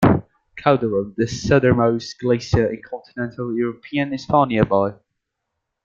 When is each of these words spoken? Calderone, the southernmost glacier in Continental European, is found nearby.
Calderone, 0.57 1.13
the 1.15 1.27
southernmost 1.27 2.17
glacier 2.21 2.65
in 2.73 2.81
Continental 2.81 3.55
European, 3.55 4.11
is 4.15 4.25
found 4.25 4.49
nearby. 4.49 4.95